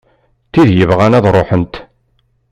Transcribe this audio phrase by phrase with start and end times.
[0.47, 1.75] D tid yebɣan ad ruḥent.